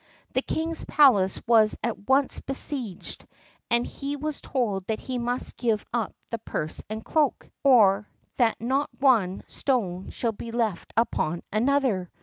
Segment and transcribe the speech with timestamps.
[0.33, 3.27] The king's palace was at once besieged,
[3.69, 8.59] and he was told that he must give up the purse and cloak, or that
[8.59, 12.09] not one stone should be left upon another.